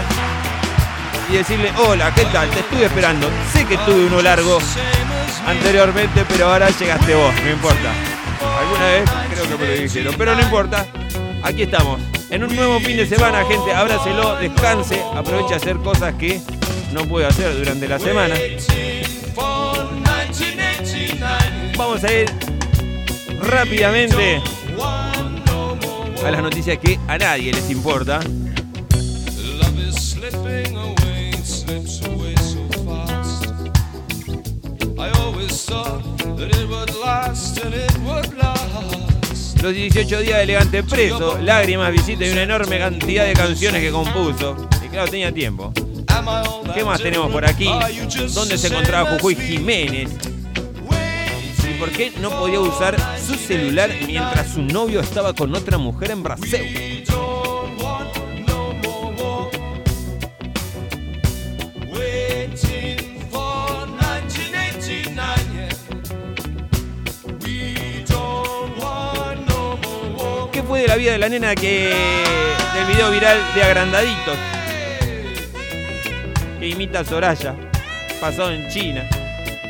[1.31, 2.49] y decirle, hola, ¿qué tal?
[2.51, 3.29] Te estuve esperando.
[3.53, 4.59] Sé que tuve uno largo
[5.47, 7.93] anteriormente, pero ahora llegaste vos, no importa.
[8.61, 10.87] Alguna vez creo que me lo dijeron, pero no importa.
[11.43, 12.01] Aquí estamos.
[12.31, 16.41] En un nuevo fin de semana, gente, abrácelo, descanse, aproveche a hacer cosas que
[16.93, 18.35] no puede hacer durante la semana.
[21.77, 22.31] Vamos a ir
[23.41, 24.41] rápidamente
[26.25, 28.21] a las noticias que a nadie les importa.
[39.63, 43.91] Los 18 días de elegante preso, lágrimas, visita y una enorme cantidad de canciones que
[43.91, 44.69] compuso.
[44.85, 45.73] Y claro, tenía tiempo.
[46.75, 47.69] ¿Qué más tenemos por aquí?
[48.35, 50.11] ¿Dónde se encontraba Jujuy Jiménez?
[51.83, 56.13] ¿Y por qué no podía usar su celular mientras su novio estaba con otra mujer
[56.13, 57.05] en Brasil?
[57.09, 58.15] Don't want
[58.47, 59.51] no more war.
[61.91, 65.17] Waiting for 1989,
[65.57, 65.71] yeah.
[67.45, 70.51] We don't want no more war.
[70.53, 71.93] ¿Qué fue de la vida de la nena que.
[72.75, 74.37] del video viral de Agrandaditos?
[76.61, 77.57] Que imita a Soraya,
[78.21, 79.09] pasado en China,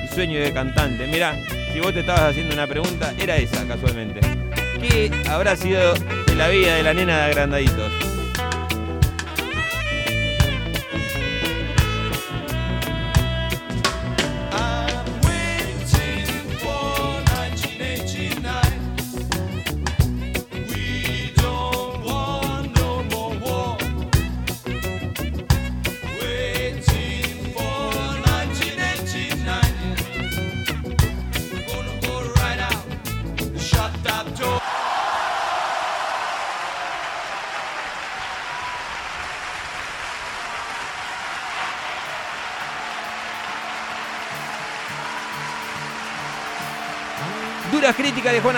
[0.04, 1.06] y sueño de cantante.
[1.06, 1.34] Mirá,
[1.72, 4.20] si vos te estabas haciendo una pregunta, era esa casualmente.
[4.80, 5.94] ¿Qué habrá sido
[6.26, 8.01] de la vida de la nena de Agrandaditos?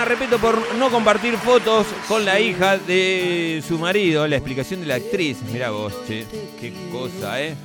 [0.05, 4.27] Repeto por no compartir fotos con la hija de su marido.
[4.27, 5.37] La explicación de la actriz.
[5.51, 6.27] Mirá vos, che.
[6.59, 7.55] Qué cosa, ¿eh?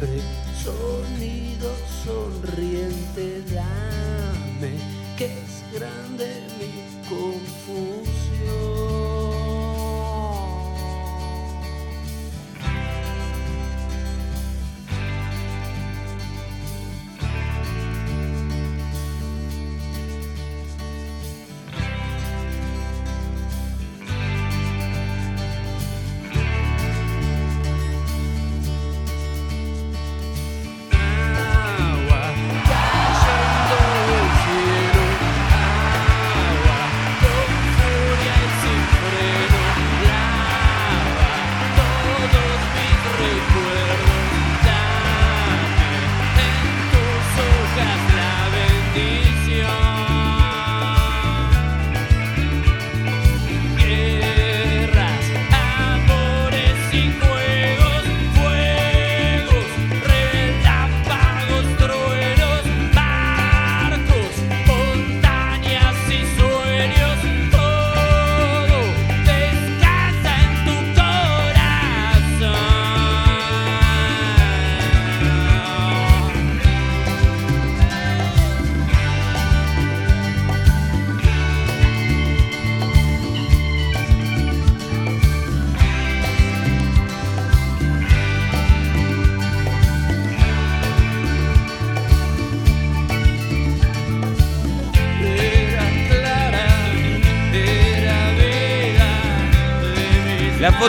[0.00, 0.22] Siempre.
[0.62, 1.70] Sonido
[2.04, 4.72] sonriente, dame
[5.16, 8.19] que es grande mi confusión.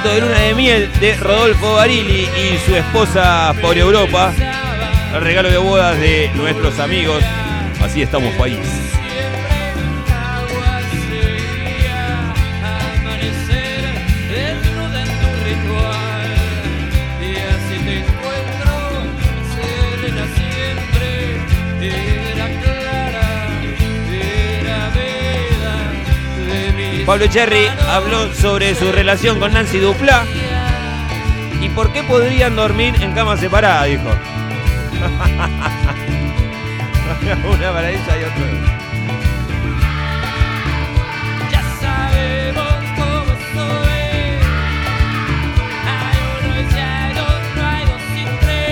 [0.09, 4.33] De luna de miel de Rodolfo Barili y su esposa por Europa.
[5.13, 7.23] El regalo de bodas de nuestros amigos.
[7.81, 8.90] Así estamos, país.
[27.05, 30.25] Pablo Cherry habló sobre su relación con Nancy Dupla.
[31.61, 33.85] ¿Y por qué podrían dormir en cama separada?
[33.85, 34.03] Dijo.
[37.49, 38.45] Una para ella y otra.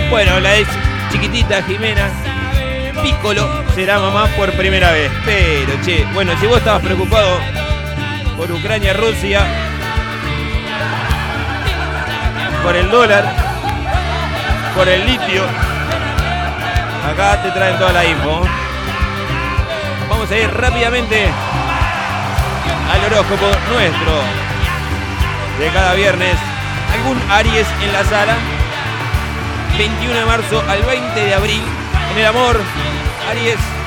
[0.10, 0.68] Bueno, la ex
[1.12, 2.10] chiquitita Jimena
[3.04, 5.12] Piccolo será mamá por primera vez.
[5.24, 7.59] Pero, che, bueno, si vos estabas preocupado
[8.40, 9.46] por Ucrania, Rusia,
[12.64, 13.26] por el dólar,
[14.74, 15.44] por el litio,
[17.06, 18.48] acá te traen toda la info.
[20.10, 21.28] Vamos a ir rápidamente
[22.94, 24.22] al horóscopo nuestro
[25.60, 26.38] de cada viernes.
[26.94, 28.38] Algún Aries en la sala.
[29.78, 31.62] 21 de marzo al 20 de abril.
[32.14, 32.58] En el amor,
[33.30, 33.79] Aries.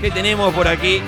[0.00, 1.02] ¿Qué tenemos por aquí?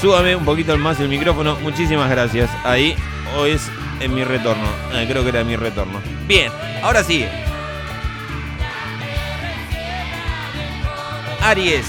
[0.00, 1.56] Súbame un poquito más el micrófono.
[1.60, 2.50] Muchísimas gracias.
[2.64, 2.96] Ahí,
[3.38, 3.70] o es
[4.00, 4.66] en mi retorno.
[5.06, 6.00] Creo que era mi retorno.
[6.26, 6.50] Bien,
[6.82, 7.24] ahora sí.
[11.40, 11.86] Aries.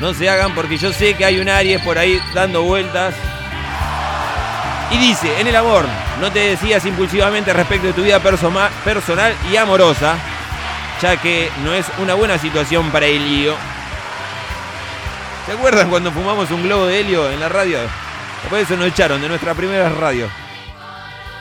[0.00, 3.14] No se hagan porque yo sé que hay un Aries por ahí dando vueltas.
[4.92, 5.84] Y dice, en el amor,
[6.20, 10.16] no te decías impulsivamente respecto de tu vida personal y amorosa,
[11.00, 13.54] ya que no es una buena situación para el lío.
[15.46, 17.78] ¿Se acuerdan cuando fumamos un globo de helio en la radio?
[18.42, 20.28] Después de eso nos echaron de nuestra primera radio.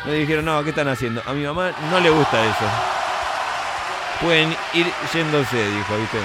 [0.06, 1.22] Nos dijeron, no, ¿qué están haciendo?
[1.26, 2.66] A mi mamá no le gusta eso.
[4.22, 6.20] Pueden ir yéndose, dijo, ¿viste?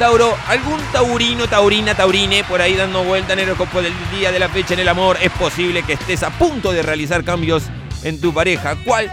[0.00, 4.38] Tauro, algún taurino, taurina, taurine por ahí dando vuelta en el horóscopo del día de
[4.38, 7.64] la fecha en el amor, es posible que estés a punto de realizar cambios
[8.02, 8.76] en tu pareja.
[8.82, 9.12] ¿Cuál?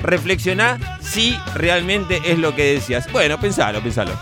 [0.00, 3.10] Reflexiona si realmente es lo que decías.
[3.10, 4.12] Bueno, pensalo, pensalo.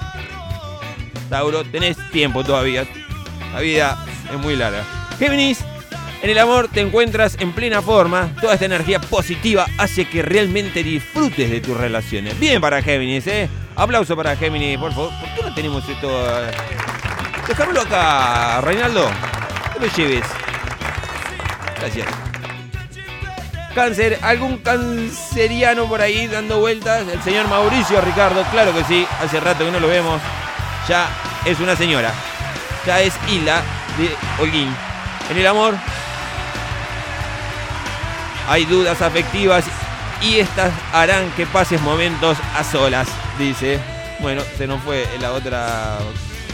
[1.29, 2.87] Tauro, tenés tiempo todavía.
[3.53, 4.85] La vida es muy larga.
[5.19, 5.59] Géminis,
[6.23, 8.31] en el amor te encuentras en plena forma.
[8.41, 12.41] Toda esta energía positiva hace que realmente disfrutes de tus relaciones.
[12.41, 13.51] Bien para Géminis, ¿eh?
[13.79, 15.11] Aplauso para Géminis, por favor.
[15.21, 16.09] ¿Por qué no tenemos esto?
[16.11, 16.51] eh?
[17.47, 19.09] Dejámoslo acá, Reinaldo.
[19.75, 20.25] No lo lleves.
[21.79, 22.07] Gracias.
[23.75, 27.07] Cáncer, algún canceriano por ahí dando vueltas.
[27.07, 29.07] El señor Mauricio Ricardo, claro que sí.
[29.23, 30.21] Hace rato que no lo vemos.
[30.89, 31.07] Ya
[31.45, 32.13] es una señora.
[32.85, 33.63] Ya es Hilda
[33.97, 34.75] de Holguín.
[35.31, 35.75] En el amor
[38.49, 39.65] hay dudas afectivas
[40.23, 43.07] y estas harán que pases momentos a solas,
[43.39, 43.79] dice.
[44.21, 45.99] Bueno, se nos fue la otra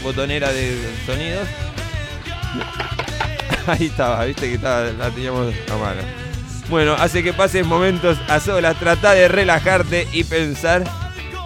[0.03, 1.47] botonera de sonidos.
[3.67, 6.01] Ahí estaba, viste que estaba, la teníamos a mano.
[6.69, 10.83] Bueno, hace que pases momentos a solas, trata de relajarte y pensar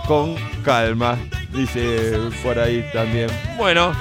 [0.08, 1.18] con calma,
[1.54, 3.30] dice por ahí también.
[3.58, 3.94] Bueno,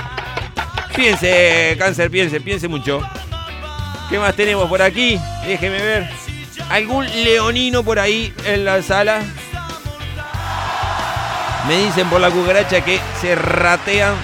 [0.94, 3.00] piense, cáncer, piense, piense mucho.
[4.08, 5.18] ¿Qué más tenemos por aquí?
[5.46, 6.08] Déjeme ver.
[6.70, 9.22] ¿Algún leonino por ahí en la sala?
[11.66, 14.14] Me dicen por la cucaracha que se ratean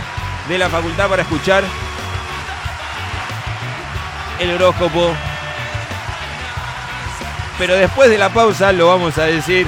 [0.48, 1.64] de la facultad para escuchar
[4.38, 5.14] el horóscopo.
[7.58, 9.66] Pero después de la pausa lo vamos a decir.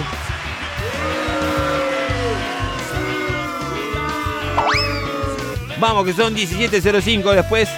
[5.79, 7.69] Vamos, que son 17.05 después.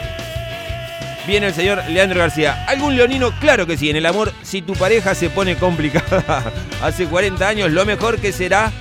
[1.26, 2.64] Viene el señor Leandro García.
[2.68, 3.32] ¿Algún leonino?
[3.39, 3.91] Claro que sí.
[3.91, 8.32] En el amor, si tu pareja se pone complicada hace 40 años, lo mejor que
[8.32, 8.72] será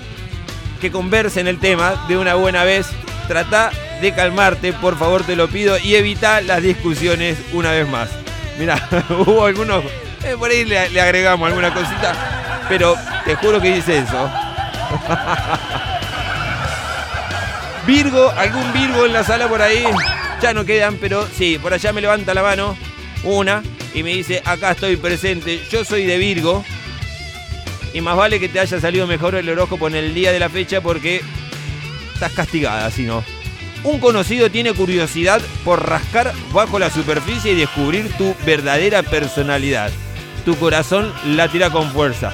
[0.77, 2.87] que conversen el tema de una buena vez.
[3.27, 3.71] Trata
[4.01, 8.09] de calmarte, por favor, te lo pido, y evita las discusiones una vez más.
[8.57, 9.83] Mira, hubo algunos.
[10.23, 14.29] eh, por ahí le, le agregamos alguna cosita, pero te juro que dice eso.
[17.85, 19.85] Virgo, algún Virgo en la sala por ahí.
[20.41, 22.77] Ya no quedan, pero sí, por allá me levanta la mano
[23.23, 23.63] una
[23.93, 26.63] y me dice, acá estoy presente, yo soy de Virgo.
[27.93, 30.49] Y más vale que te haya salido mejor el horóscopo en el día de la
[30.49, 31.21] fecha porque
[32.13, 33.23] estás castigada, si no.
[33.83, 39.91] Un conocido tiene curiosidad por rascar bajo la superficie y descubrir tu verdadera personalidad.
[40.45, 42.31] tu corazón latirá con fuerza.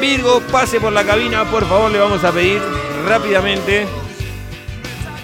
[0.00, 2.60] Virgo, pase por la cabina, por favor, le vamos a pedir
[3.06, 3.86] rápidamente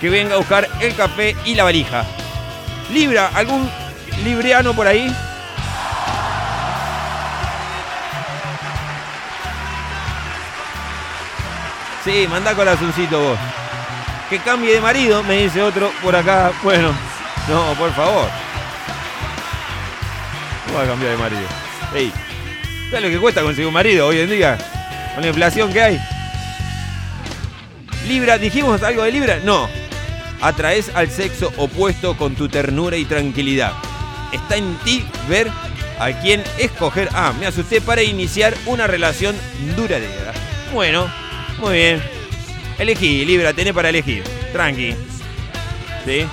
[0.01, 2.05] que venga a buscar el café y la valija.
[2.93, 3.69] Libra, ¿algún
[4.25, 5.13] libreano por ahí?
[12.09, 13.39] Sí, manda corazoncito vos.
[14.31, 16.53] Que cambie de marido, me dice otro por acá.
[16.63, 16.91] Bueno,
[17.47, 18.31] no, por favor.
[20.67, 21.43] No va a cambiar de marido.
[21.95, 22.11] Ey,
[22.89, 24.57] ¿sabes lo que cuesta conseguir un marido hoy en día?
[25.13, 26.01] Con la inflación que hay.
[28.07, 29.41] Libra, ¿dijimos algo de Libra?
[29.45, 29.69] No.
[30.41, 33.75] Atraes al sexo opuesto con tu ternura y tranquilidad.
[34.33, 35.51] Está en ti ver
[36.01, 37.11] a quién escoger.
[37.13, 39.37] Ah, me asusté para iniciar una relación
[39.77, 40.33] duradera.
[40.73, 41.07] Bueno,
[41.61, 42.03] muy bien.
[42.79, 44.23] Elegí, Libra, tenés para elegir.
[44.53, 44.95] Tranqui.
[46.05, 46.27] ¿Sí?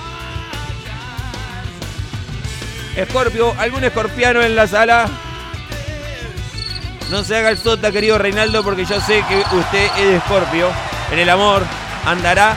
[2.96, 5.08] Escorpio, ¿algún escorpiano en la sala?
[7.10, 10.70] No se haga el sota, querido Reinaldo, porque yo sé que usted es de Escorpio.
[11.12, 11.62] En el amor
[12.04, 12.56] andará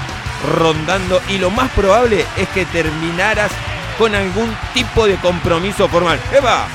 [0.57, 3.51] rondando y lo más probable es que terminaras
[3.97, 6.19] con algún tipo de compromiso formal.
[6.33, 6.67] ¡Eva!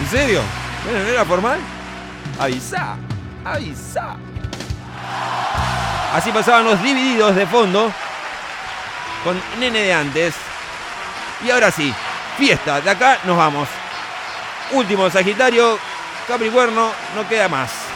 [0.00, 0.40] ¿En serio?
[0.84, 1.58] ¿Bueno, ¿No era formal?
[2.38, 2.96] Avisa,
[3.44, 4.16] avisa.
[6.14, 7.92] Así pasaban los divididos de fondo
[9.24, 10.34] con nene de antes.
[11.44, 11.92] Y ahora sí,
[12.36, 12.80] fiesta.
[12.80, 13.68] De acá nos vamos.
[14.70, 15.78] Último Sagitario,
[16.26, 17.87] Capricornio, no queda más.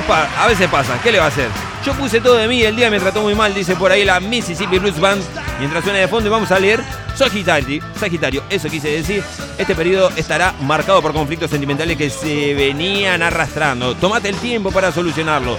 [0.00, 1.48] Veces a veces pasa, ¿qué le va a hacer?
[1.84, 4.18] Yo puse todo de mí, el día me trató muy mal, dice por ahí la
[4.20, 5.22] Mississippi Blues Band.
[5.58, 6.82] Mientras suena de fondo y vamos a leer
[7.14, 9.22] Sagitario, Sagitario, eso quise decir.
[9.58, 13.94] Este periodo estará marcado por conflictos sentimentales que se venían arrastrando.
[13.94, 15.58] Tomate el tiempo para solucionarlo.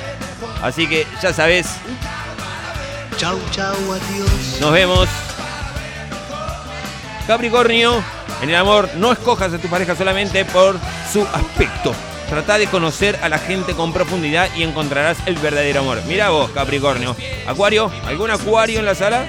[0.61, 1.67] Así que ya sabes,
[3.17, 4.57] Chau, chau, adiós.
[4.59, 5.07] nos vemos.
[7.27, 8.03] Capricornio,
[8.41, 10.77] en el amor no escojas a tu pareja solamente por
[11.11, 11.93] su aspecto.
[12.29, 16.01] Trata de conocer a la gente con profundidad y encontrarás el verdadero amor.
[16.07, 17.15] Mira vos, Capricornio.
[17.47, 19.25] Acuario, ¿algún acuario en la sala?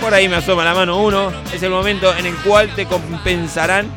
[0.00, 1.32] Por ahí me asoma la mano uno.
[1.52, 3.90] Es el momento en el cual te compensarán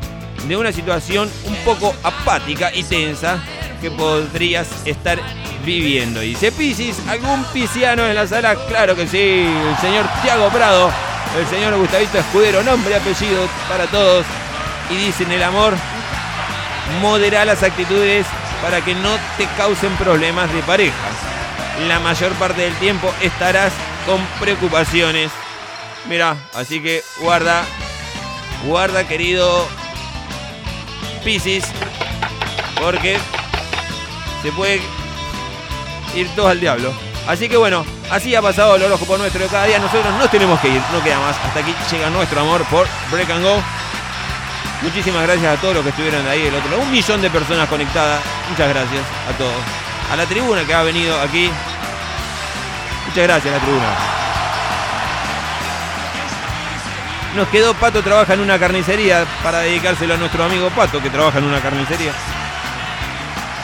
[0.48, 3.38] de una situación un poco apática y tensa
[3.82, 5.18] que podrías estar
[5.64, 6.20] viviendo.
[6.20, 8.56] Dice Piscis, ¿algún pisciano en la sala?
[8.66, 10.90] Claro que sí, el señor Tiago Prado,
[11.38, 14.24] el señor Gustavito Escudero, nombre y apellido para todos.
[14.90, 15.74] Y dicen el amor,
[17.00, 18.26] modera las actitudes
[18.62, 21.08] para que no te causen problemas de pareja.
[21.88, 23.72] La mayor parte del tiempo estarás
[24.06, 25.30] con preocupaciones.
[26.08, 27.64] Mira, así que guarda,
[28.66, 29.66] guarda querido
[31.24, 31.64] Piscis,
[32.80, 33.18] porque
[34.42, 34.80] se puede
[36.14, 36.92] ir todo al diablo.
[37.28, 39.78] Así que bueno, así ha pasado el horóscopo nuestro de cada día.
[39.78, 41.36] Nosotros nos tenemos que ir, no queda más.
[41.44, 43.62] Hasta aquí llega nuestro amor por Break and Go.
[44.82, 46.78] Muchísimas gracias a todos los que estuvieron ahí del otro.
[46.80, 48.20] Un millón de personas conectadas.
[48.48, 49.62] Muchas gracias a todos.
[50.10, 51.50] A la tribuna que ha venido aquí.
[53.06, 54.20] Muchas gracias a la tribuna.
[57.36, 61.38] Nos quedó Pato trabaja en una carnicería para dedicárselo a nuestro amigo Pato que trabaja
[61.38, 62.12] en una carnicería.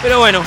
[0.03, 0.43] Pero bueno,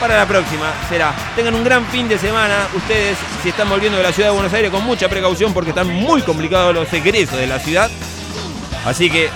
[0.00, 1.12] para la próxima será.
[1.34, 2.68] Tengan un gran fin de semana.
[2.74, 5.88] Ustedes, si están volviendo de la ciudad de Buenos Aires, con mucha precaución porque están
[5.88, 7.90] muy complicados los egresos de la ciudad.
[8.86, 9.30] Así que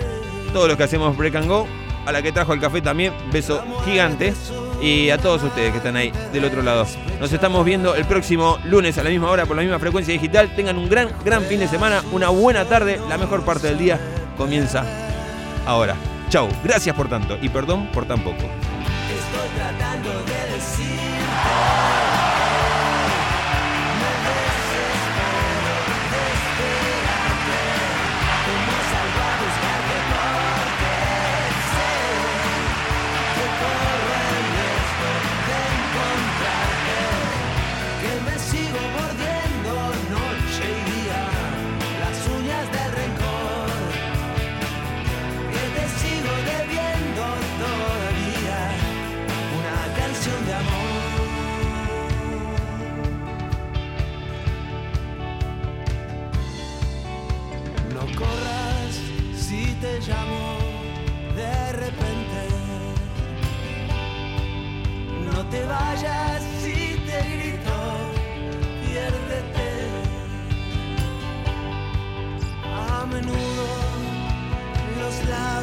[0.55, 1.69] todos los que hacemos Break and Go,
[2.07, 4.33] a la que trajo el café también, beso gigante,
[4.81, 6.87] y a todos ustedes que están ahí del otro lado.
[7.21, 10.55] Nos estamos viendo el próximo lunes a la misma hora por la misma frecuencia digital.
[10.57, 14.01] Tengan un gran, gran fin de semana, una buena tarde, la mejor parte del día
[14.39, 15.10] comienza
[15.71, 15.97] ahora.
[16.29, 18.43] Chau, gracias por tanto y perdón por tan poco.
[18.43, 20.11] Estoy tratando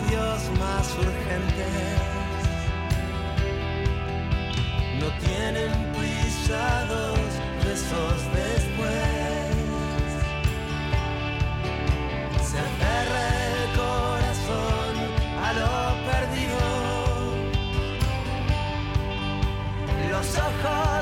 [0.08, 1.68] labios más urgentes
[5.00, 7.20] no tienen pisados
[7.64, 8.92] besos después.
[12.42, 14.94] Se aferra el corazón
[15.44, 15.72] a lo
[16.10, 16.62] perdido.
[20.12, 20.97] Los ojos